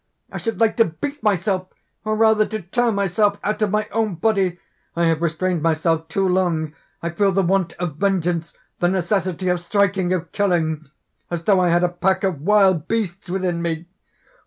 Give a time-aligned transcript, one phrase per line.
[0.31, 1.67] I should like to beat myself,
[2.03, 4.57] or rather to tear myself out of my own body!
[4.95, 6.73] I have restrained myself too long.
[7.03, 10.89] I feel the want of vengeance the necessity of striking, of killing!
[11.29, 13.85] as though I had a pack of wild beasts within me!